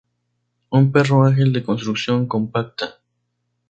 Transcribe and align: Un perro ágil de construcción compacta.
Un 0.77 0.91
perro 0.91 1.25
ágil 1.27 1.53
de 1.53 1.63
construcción 1.63 2.25
compacta. 2.25 2.95